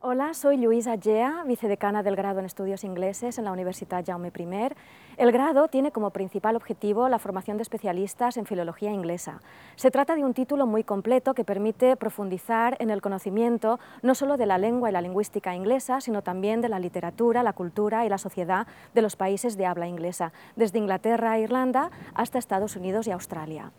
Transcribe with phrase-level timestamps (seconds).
[0.00, 4.72] Hola, soy Luisa Gea, vicedecana del grado en Estudios Ingleses en la Universidad Jaume I.
[5.16, 9.40] El grado tiene como principal objetivo la formación de especialistas en filología inglesa.
[9.74, 14.36] Se trata de un título muy completo que permite profundizar en el conocimiento no solo
[14.36, 18.08] de la lengua y la lingüística inglesa, sino también de la literatura, la cultura y
[18.08, 23.08] la sociedad de los países de habla inglesa, desde Inglaterra e Irlanda hasta Estados Unidos
[23.08, 23.72] y Australia.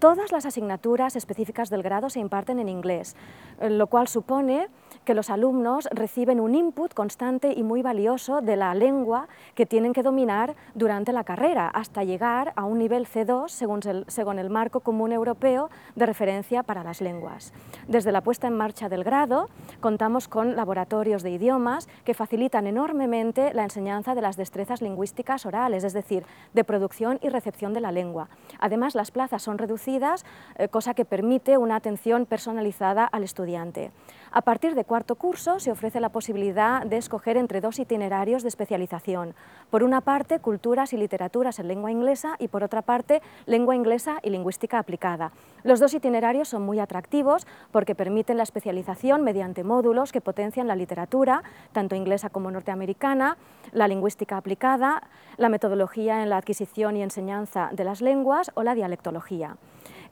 [0.00, 3.14] Todas las asignaturas específicas del grado se imparten en inglés,
[3.60, 4.68] lo cual supone
[5.10, 9.92] que los alumnos reciben un input constante y muy valioso de la lengua que tienen
[9.92, 14.50] que dominar durante la carrera, hasta llegar a un nivel C2 según el, según el
[14.50, 17.52] marco común europeo de referencia para las lenguas.
[17.88, 19.48] Desde la puesta en marcha del grado,
[19.80, 25.82] contamos con laboratorios de idiomas que facilitan enormemente la enseñanza de las destrezas lingüísticas orales,
[25.82, 28.28] es decir, de producción y recepción de la lengua.
[28.60, 33.90] Además, las plazas son reducidas eh, cosa que permite una atención personalizada al estudiante.
[34.32, 38.48] A partir de cuarto curso se ofrece la posibilidad de escoger entre dos itinerarios de
[38.48, 39.34] especialización.
[39.70, 44.18] Por una parte, culturas y literaturas en lengua inglesa y por otra parte, lengua inglesa
[44.22, 45.32] y lingüística aplicada.
[45.62, 50.76] Los dos itinerarios son muy atractivos porque permiten la especialización mediante módulos que potencian la
[50.76, 53.36] literatura, tanto inglesa como norteamericana,
[53.72, 55.02] la lingüística aplicada,
[55.36, 59.56] la metodología en la adquisición y enseñanza de las lenguas o la dialectología.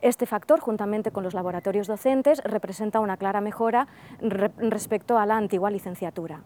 [0.01, 3.87] Este factor, juntamente con los laboratorios docentes, representa una clara mejora
[4.21, 6.41] respecto a la antigua licenciatura.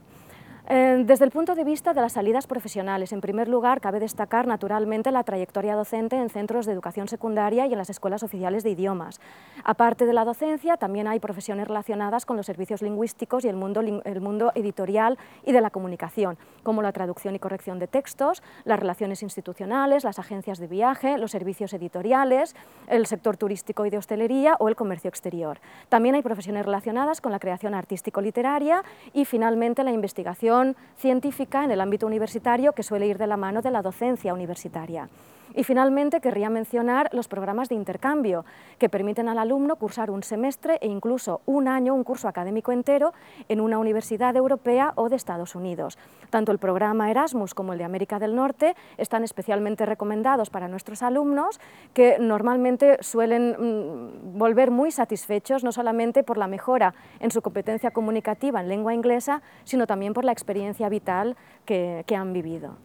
[0.69, 4.47] Eh, desde el punto de vista de las salidas profesionales, en primer lugar, cabe destacar
[4.47, 8.69] naturalmente la trayectoria docente en centros de educación secundaria y en las escuelas oficiales de
[8.69, 9.19] idiomas.
[9.65, 13.81] Aparte de la docencia, también hay profesiones relacionadas con los servicios lingüísticos y el mundo,
[13.81, 18.79] el mundo editorial y de la comunicación, como la traducción y corrección de textos, las
[18.79, 22.55] relaciones institucionales, las agencias de viaje, los servicios editoriales,
[22.87, 25.59] el sector turístico y de hostelería o el comercio exterior.
[25.89, 30.52] También hay profesiones relacionadas con la creación artístico-literaria y, finalmente, la investigación
[30.97, 35.09] científica en el ámbito universitario que suele ir de la mano de la docencia universitaria.
[35.53, 38.45] Y finalmente querría mencionar los programas de intercambio
[38.79, 43.13] que permiten al alumno cursar un semestre e incluso un año, un curso académico entero
[43.49, 45.97] en una universidad europea o de Estados Unidos.
[46.29, 51.03] Tanto el programa Erasmus como el de América del Norte están especialmente recomendados para nuestros
[51.03, 51.59] alumnos
[51.93, 57.91] que normalmente suelen mm, volver muy satisfechos no solamente por la mejora en su competencia
[57.91, 62.77] comunicativa en lengua inglesa, sino también por la experiencia vital que, que han vivido.